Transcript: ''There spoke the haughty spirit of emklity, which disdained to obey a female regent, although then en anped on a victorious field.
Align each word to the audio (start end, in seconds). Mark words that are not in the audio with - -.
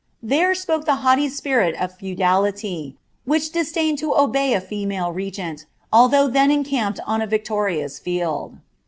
''There 0.33 0.55
spoke 0.55 0.85
the 0.85 0.95
haughty 1.05 1.29
spirit 1.29 1.75
of 1.75 1.91
emklity, 1.99 2.95
which 3.23 3.51
disdained 3.51 3.99
to 3.99 4.15
obey 4.17 4.53
a 4.53 4.59
female 4.59 5.11
regent, 5.11 5.67
although 5.93 6.27
then 6.27 6.49
en 6.49 6.63
anped 6.63 6.97
on 7.05 7.21
a 7.21 7.27
victorious 7.27 7.99
field. 7.99 8.55